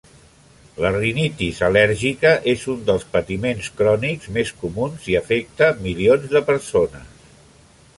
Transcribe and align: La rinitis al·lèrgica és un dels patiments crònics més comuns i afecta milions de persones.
La 0.83 0.91
rinitis 0.95 1.59
al·lèrgica 1.67 2.31
és 2.55 2.65
un 2.75 2.81
dels 2.89 3.07
patiments 3.13 3.71
crònics 3.83 4.35
més 4.39 4.57
comuns 4.65 5.07
i 5.15 5.23
afecta 5.25 5.73
milions 5.89 6.31
de 6.37 6.47
persones. 6.53 7.27